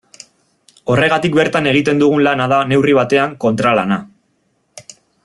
Horregatik 0.93 1.37
bertan 1.41 1.69
egiten 1.73 2.01
dugun 2.03 2.25
lana 2.29 2.49
da, 2.53 2.63
neurri 2.71 2.97
batean, 3.01 3.39
kontralana. 3.47 4.03